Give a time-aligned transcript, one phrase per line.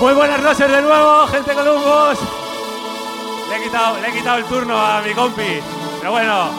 [0.00, 2.18] Muy buenas noches de nuevo, gente Columbus.
[3.48, 5.60] Le he quitado, le he quitado el turno a mi compi.
[5.98, 6.50] Pero bueno,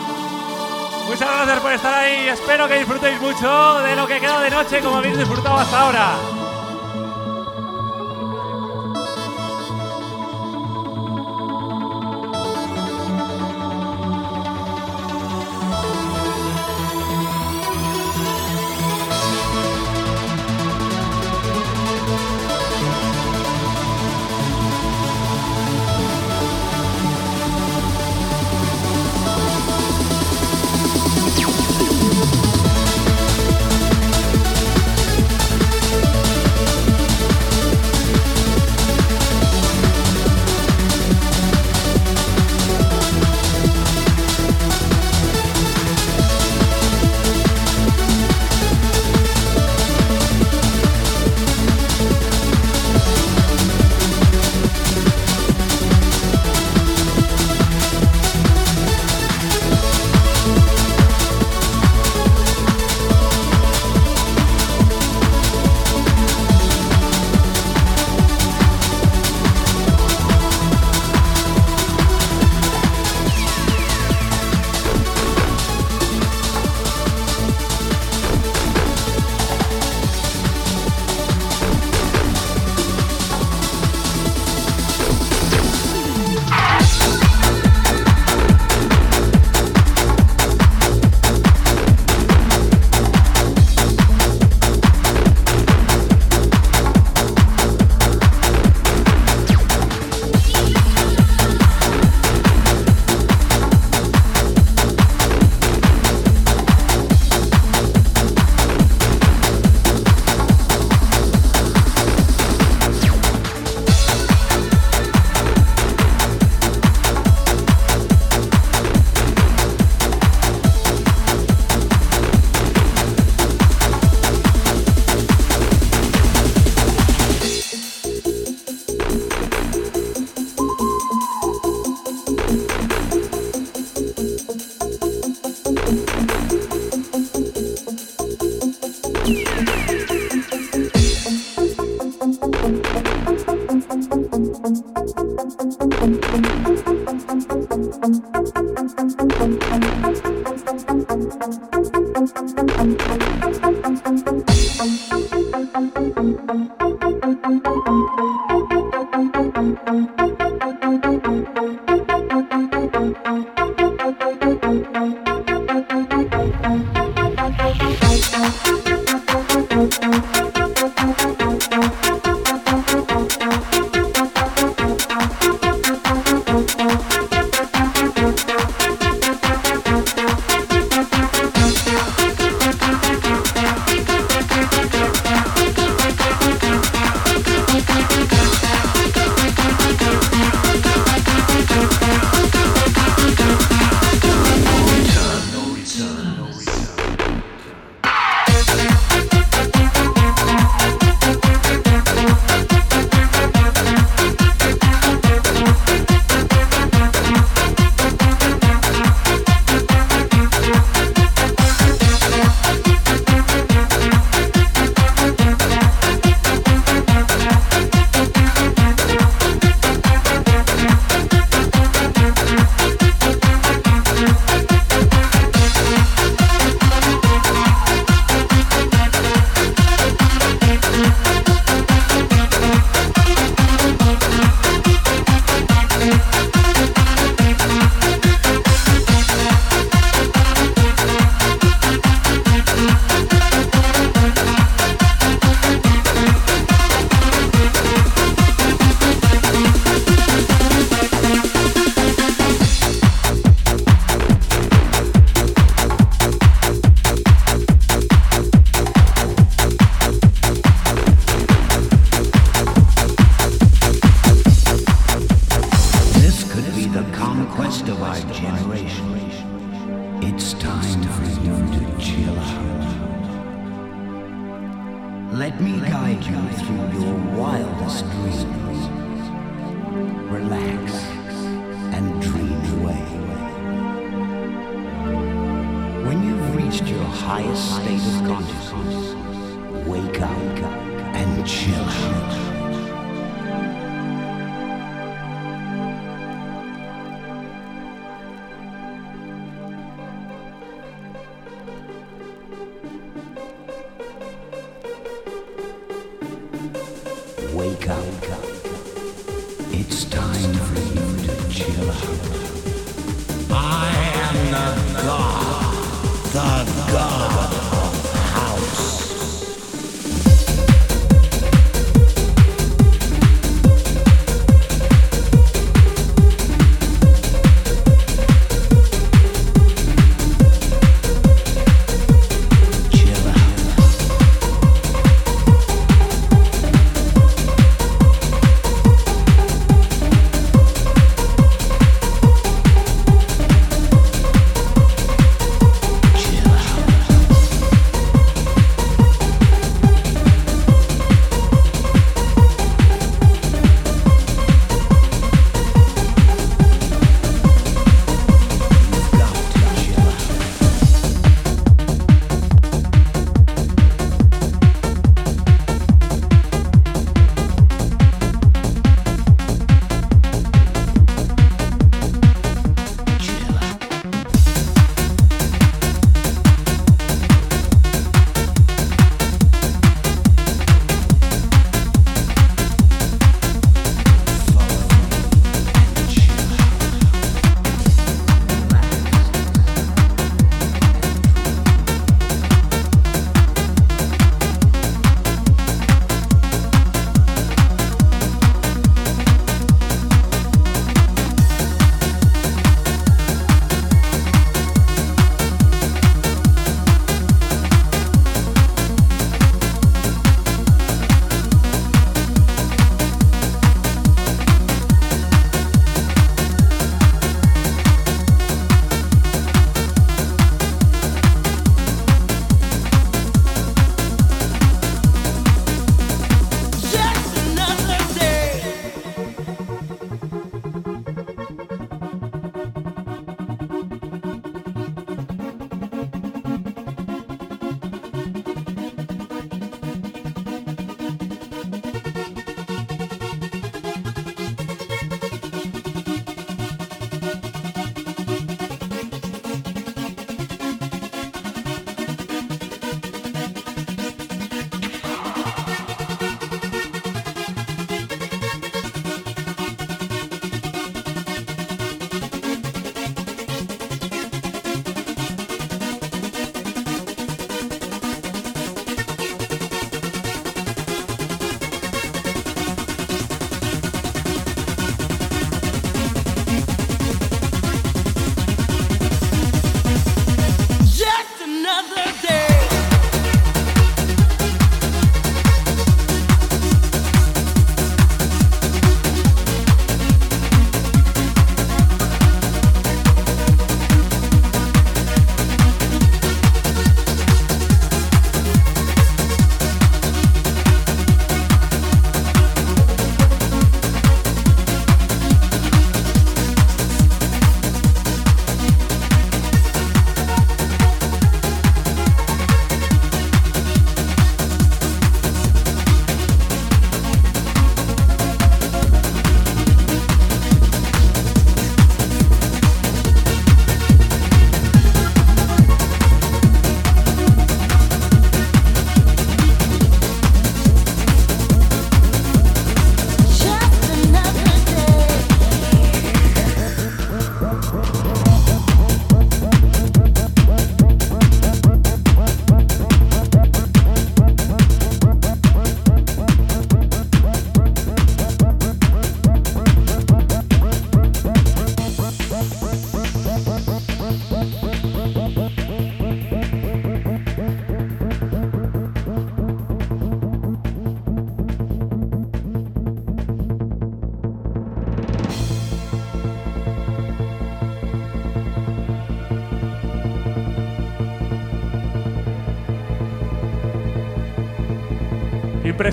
[1.08, 2.28] muchas gracias por estar ahí.
[2.28, 6.39] Espero que disfrutéis mucho de lo que queda de noche como habéis disfrutado hasta ahora.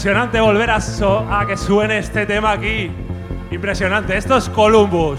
[0.06, 2.92] Impresionante volver a, que suene este tema aquí.
[3.50, 4.16] Impresionante.
[4.16, 5.18] Esto es Columbus.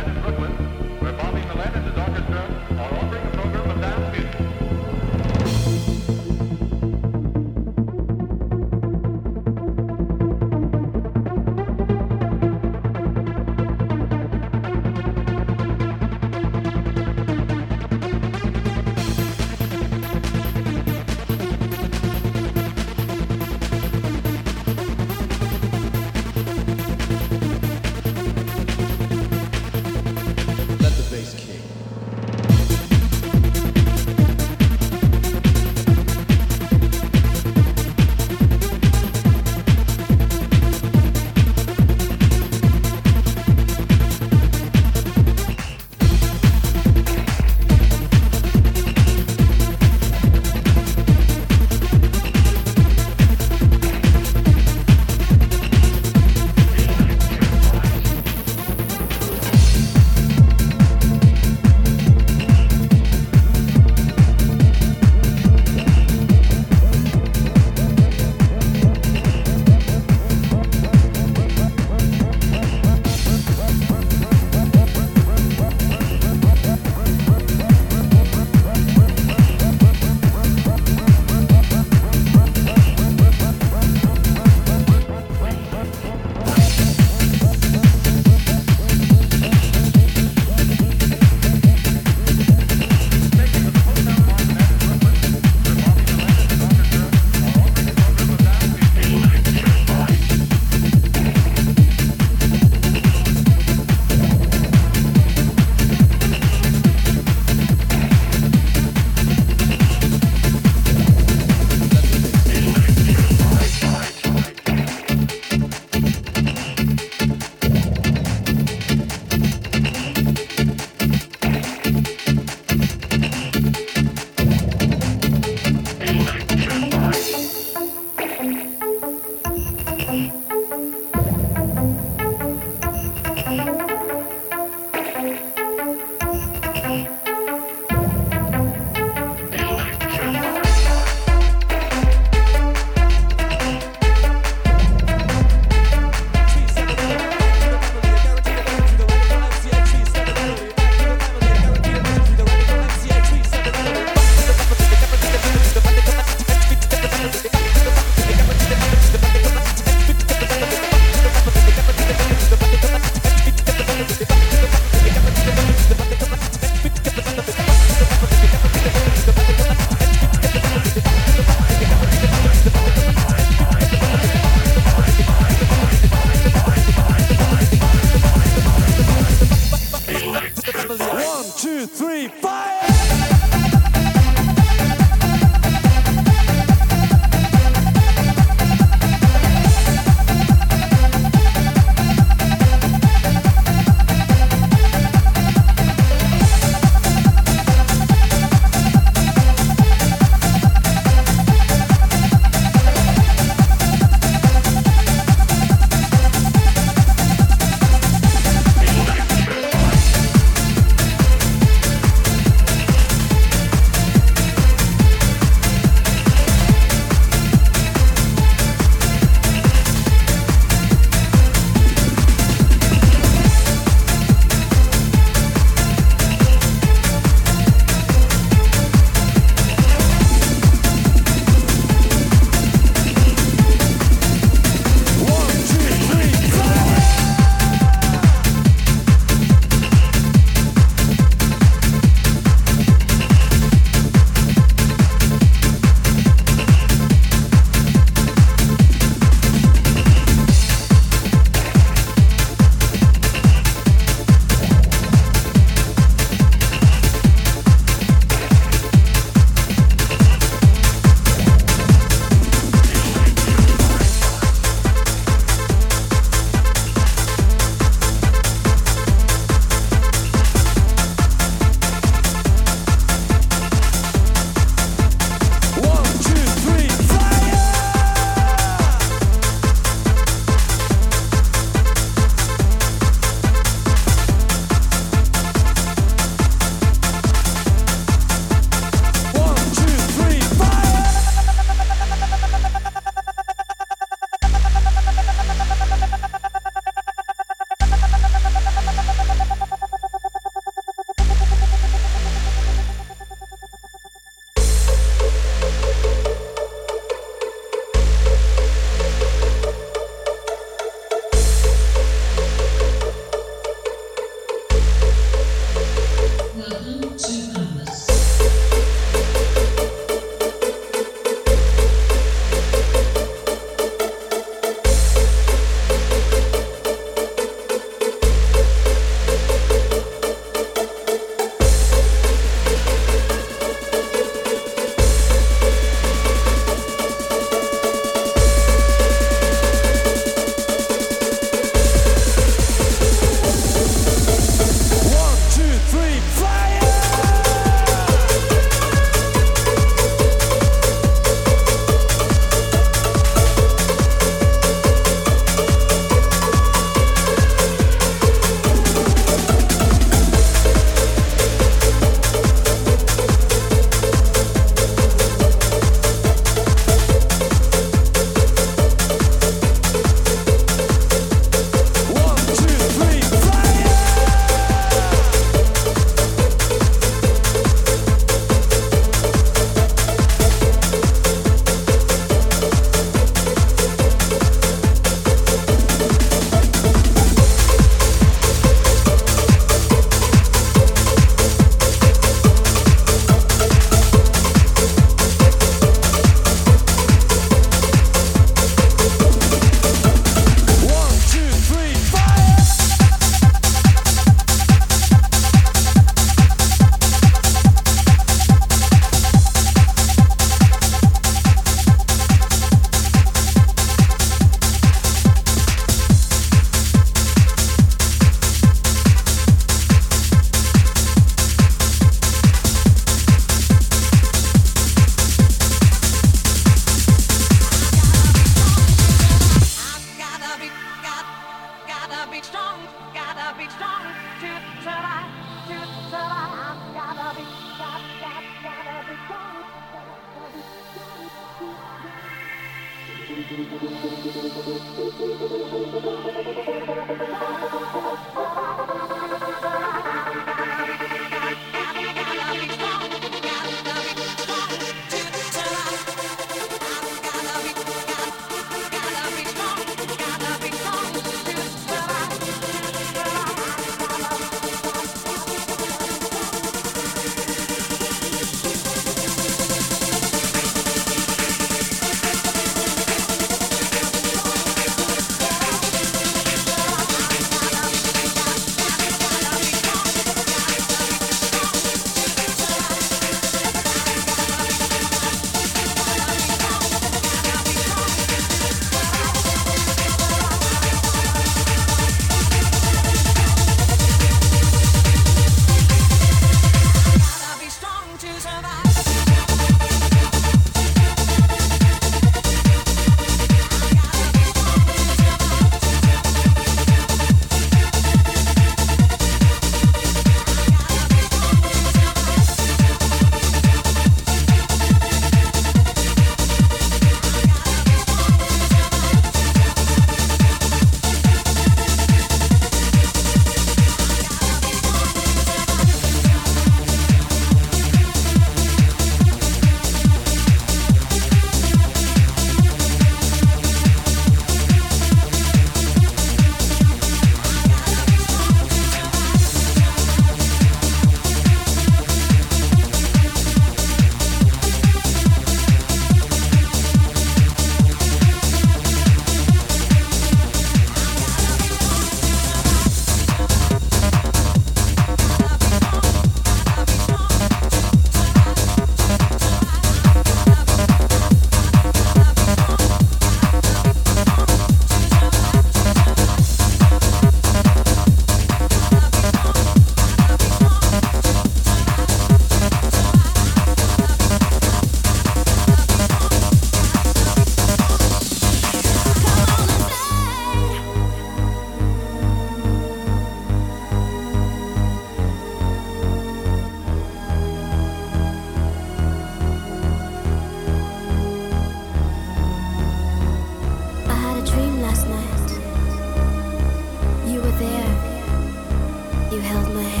[599.41, 600.00] held my hand.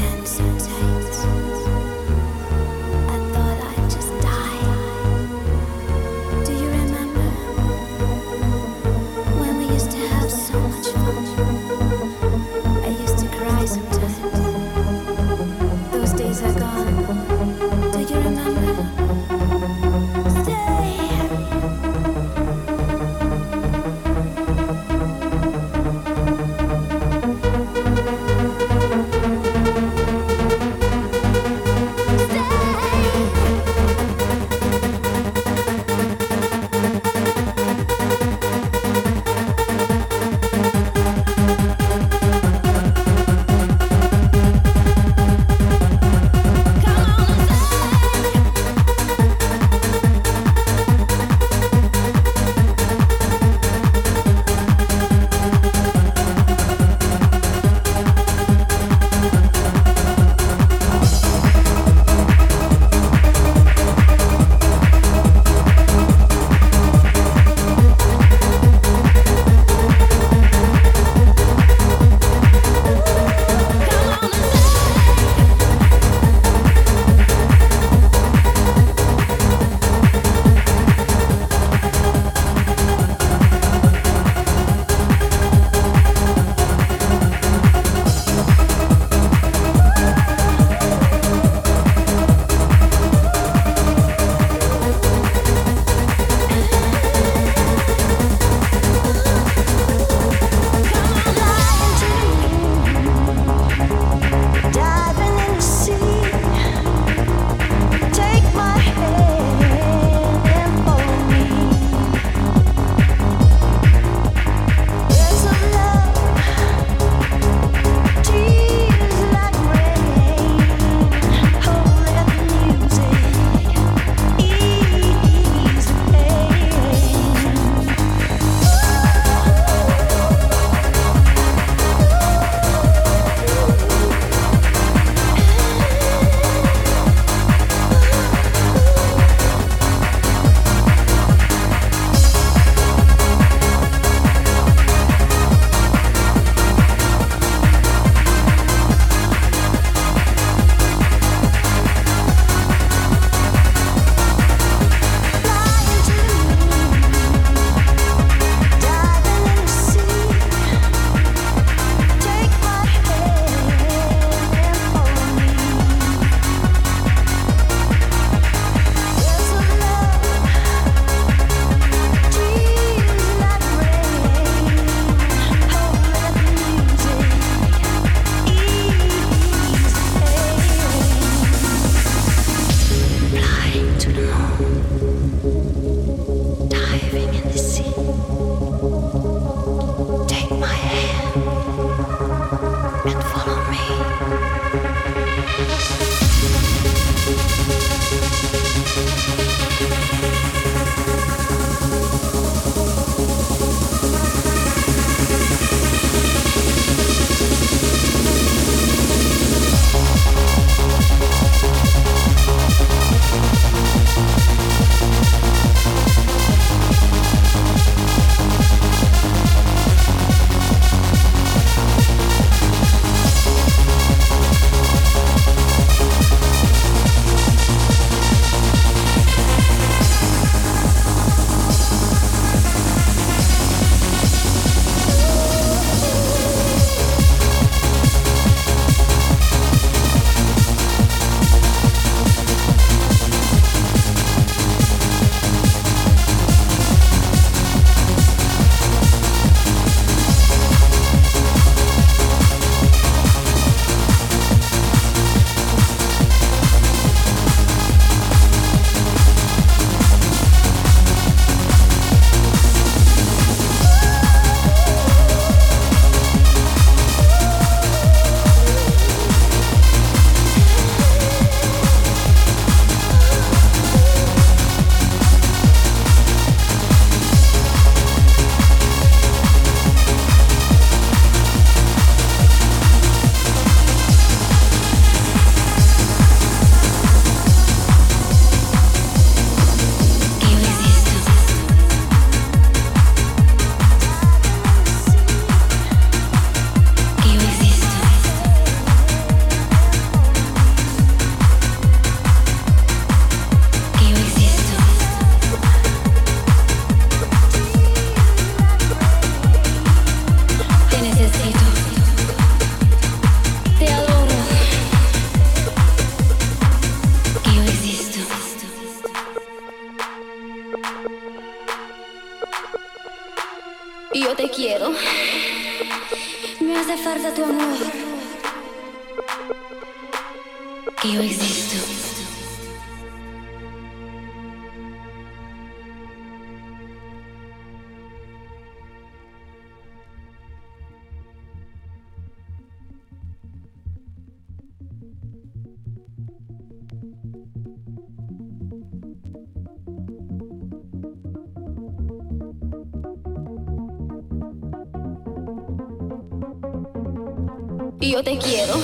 [358.23, 358.75] Te quiero.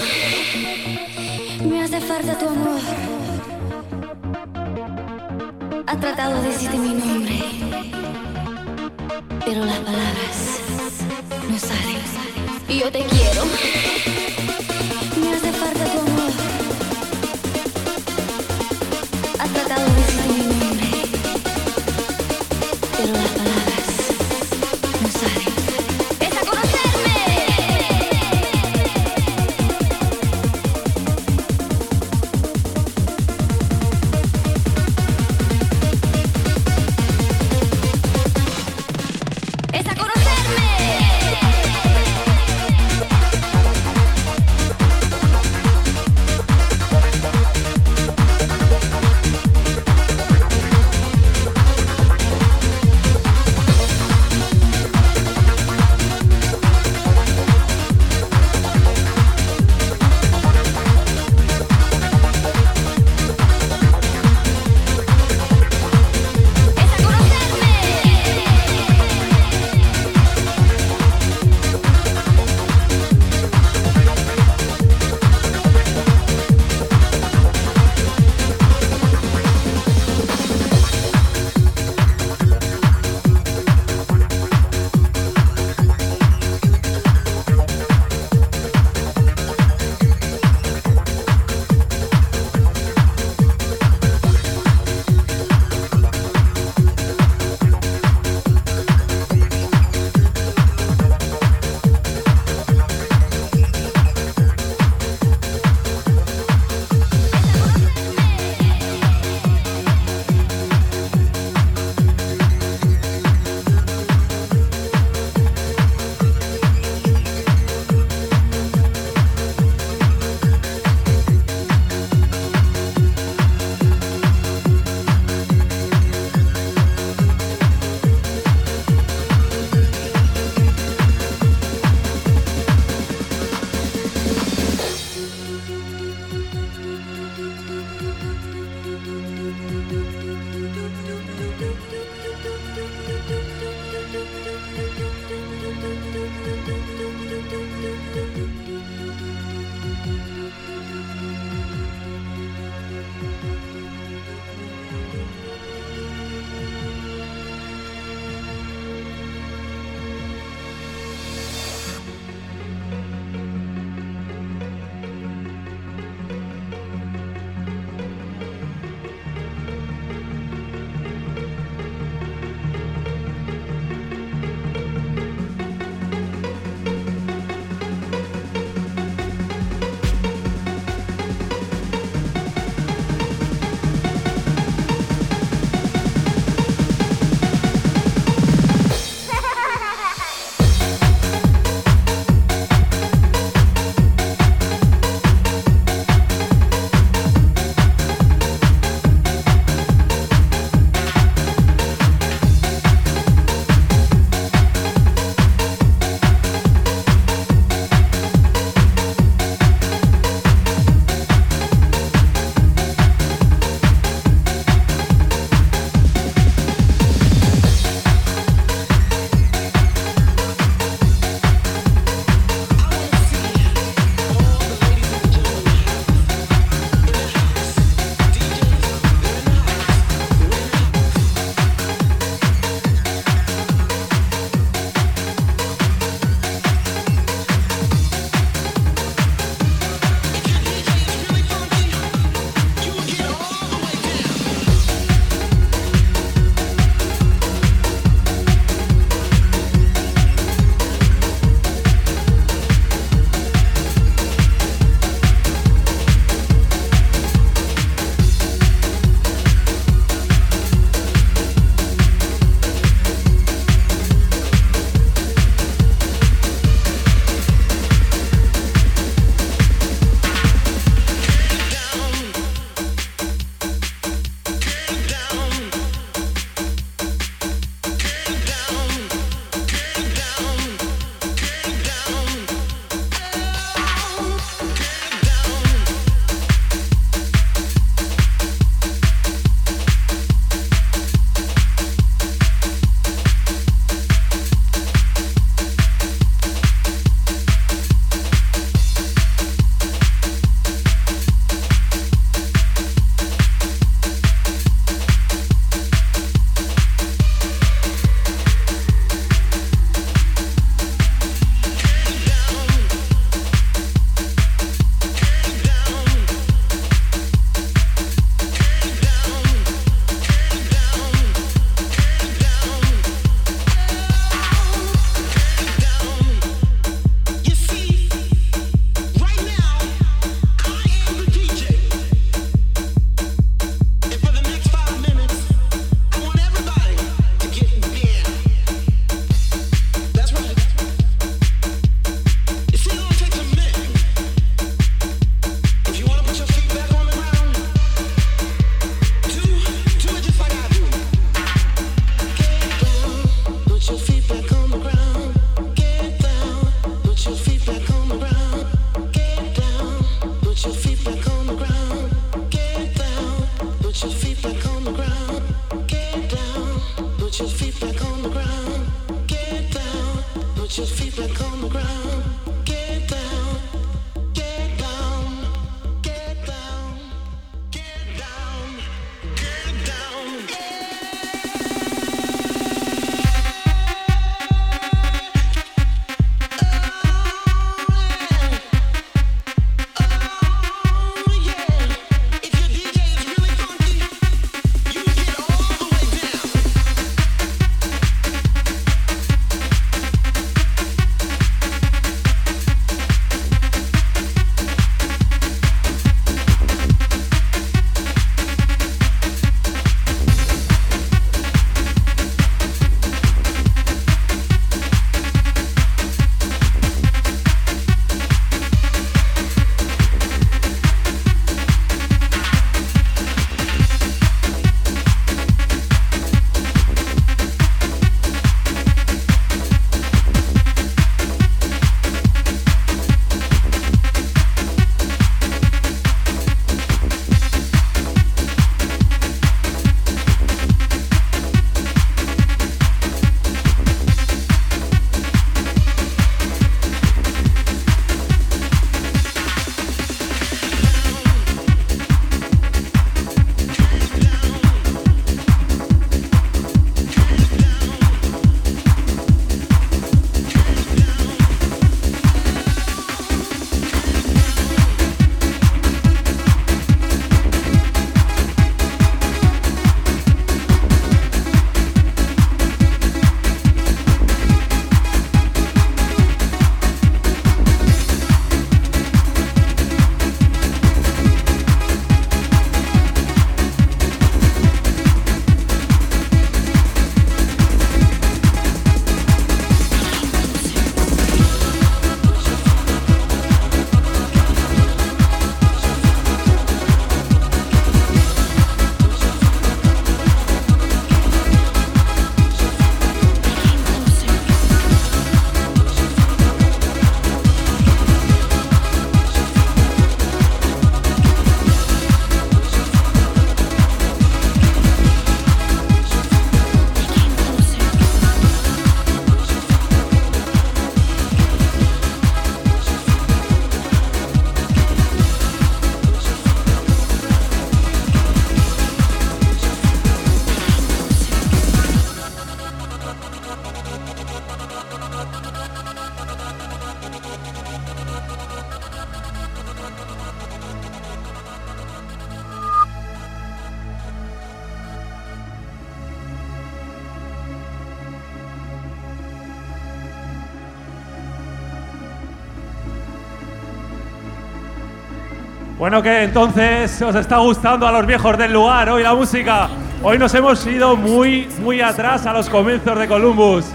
[555.88, 559.70] Bueno, que entonces os está gustando a los viejos del lugar hoy la música.
[560.04, 563.72] Hoy nos hemos ido muy, muy atrás a los comienzos de Columbus.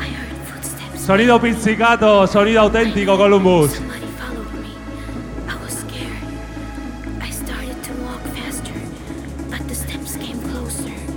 [0.95, 3.81] Sonido pizzicato, sonido auténtico Columbus.
[10.51, 11.12] Closer.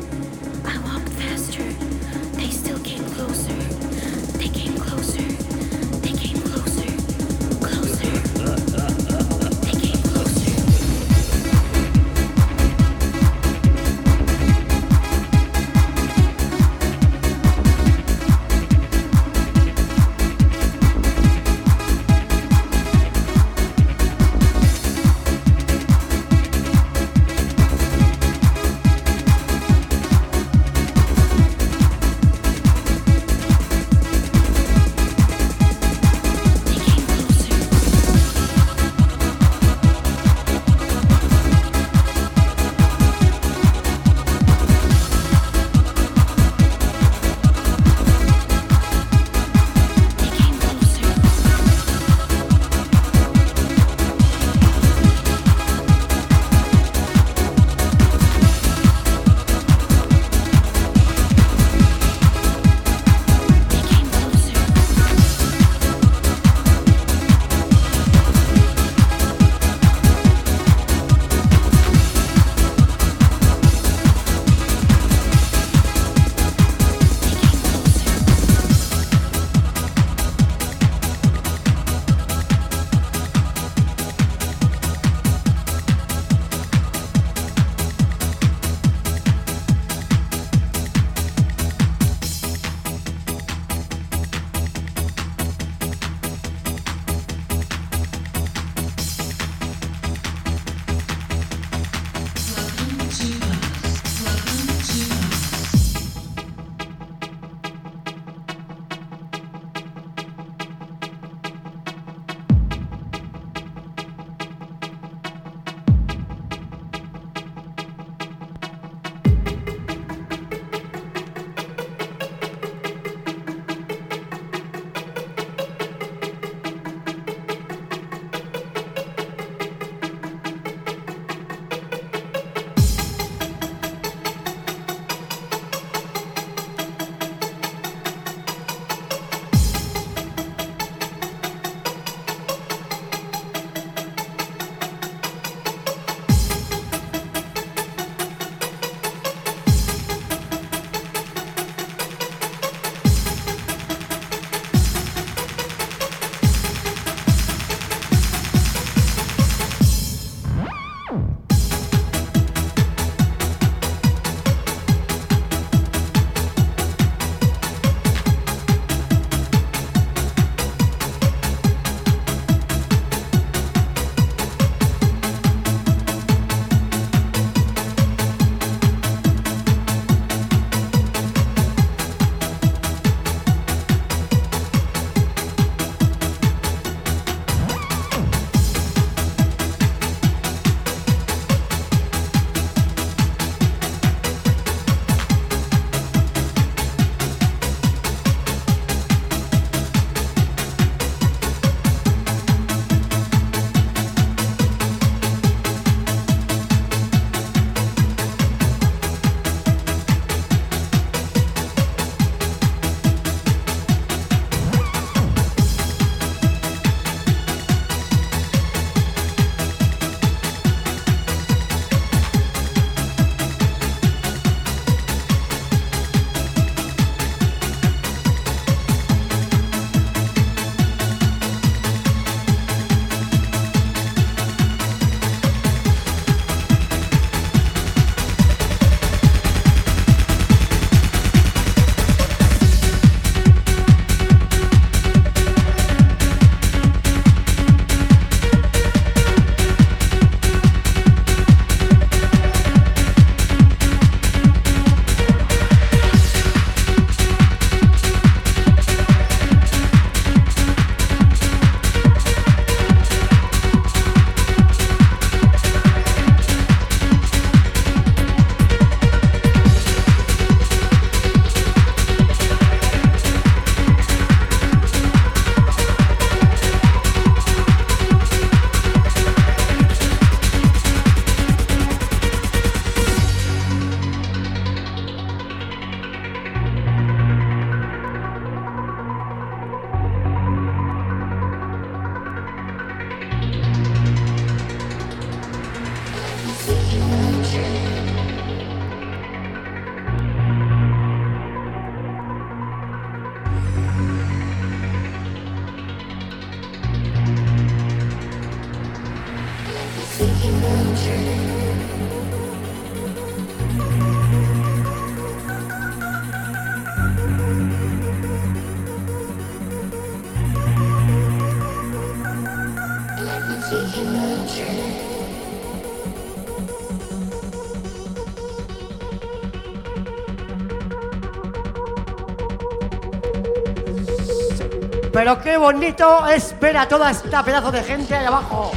[335.25, 338.71] Pero qué bonito es ver a toda esta pedazo de gente ahí abajo.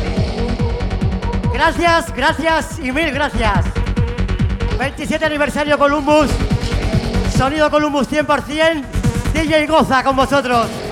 [1.52, 3.66] Gracias, gracias y mil gracias.
[4.78, 6.30] 27 aniversario Columbus.
[7.36, 8.82] Sonido Columbus 100%.
[9.34, 10.87] DJ Goza con vosotros.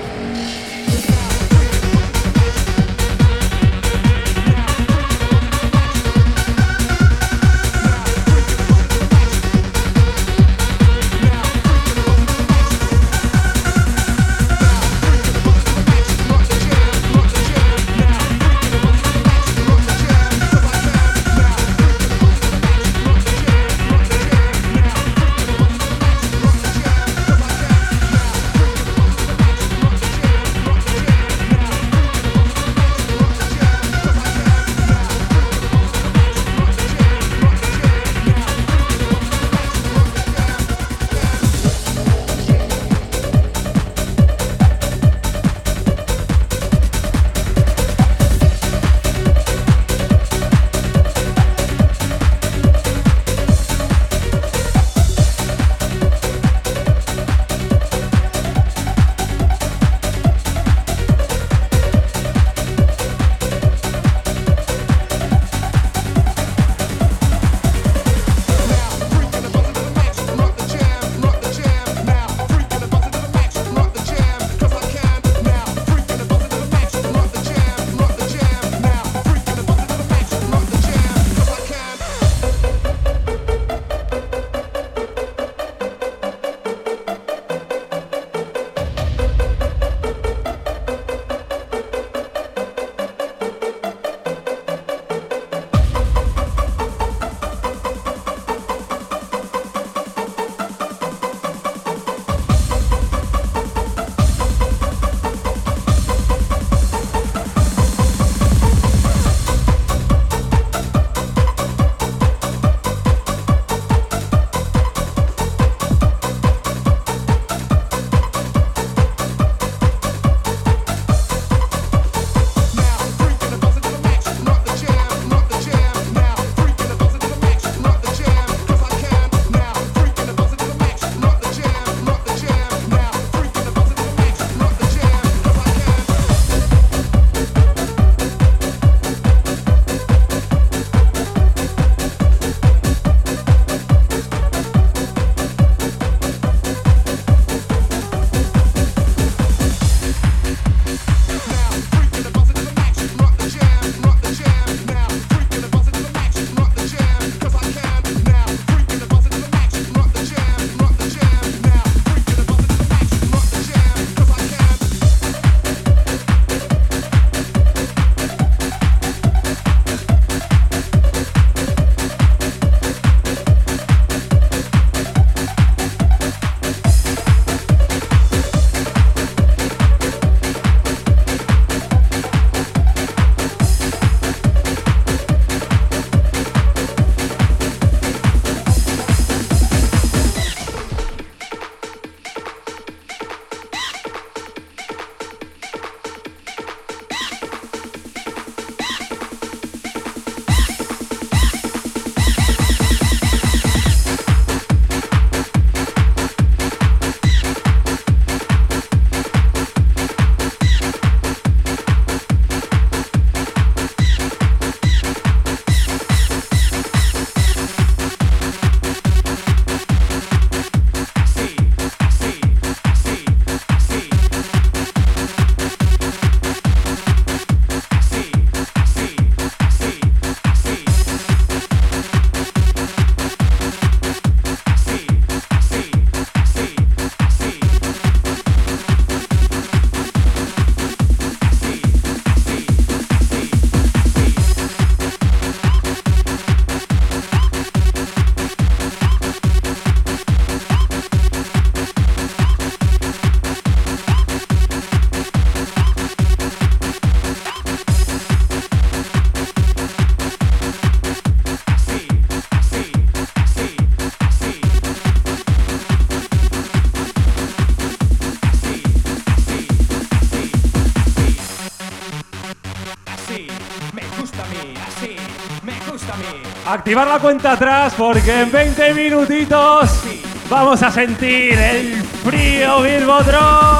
[276.77, 279.99] Activar la cuenta atrás porque en 20 minutitos
[280.47, 283.76] vamos a sentir el frío Bilbotron.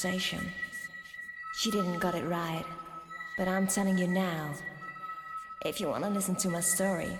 [0.00, 0.50] Conversation,
[1.62, 2.64] you didn't got it right.
[3.36, 4.54] But I'm telling you now,
[5.64, 7.10] if you want to listen to my story,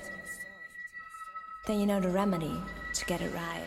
[1.67, 2.59] then you know the remedy
[2.95, 3.67] to get it right.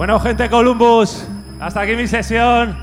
[0.00, 1.28] Bueno, gente Columbus,
[1.60, 2.74] hasta aquí mi sesión.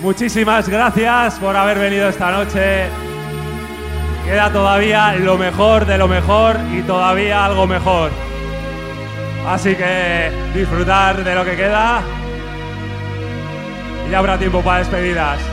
[0.00, 2.86] Muchísimas gracias por haber venido esta noche.
[4.24, 8.10] Queda todavía lo mejor de lo mejor y todavía algo mejor.
[9.46, 12.00] Así que disfrutar de lo que queda.
[14.10, 15.49] Y habrá tiempo para despedidas.